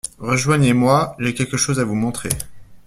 Rejoignez-moi, 0.17 1.15
j’ai 1.19 1.35
quelque 1.35 1.57
chose 1.57 1.79
à 1.79 1.83
vous 1.83 1.93
montrer. 1.93 2.29